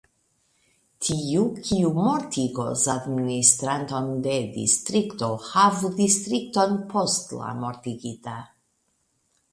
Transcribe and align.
Tiu, 1.07 1.43
kiu 1.67 1.91
mortigos 1.97 2.85
administranton 2.93 4.09
de 4.29 4.35
distrikto, 4.57 5.29
havu 5.51 5.95
distrikton 6.03 6.77
post 6.95 7.37
la 7.43 7.55
mortigita. 7.65 8.39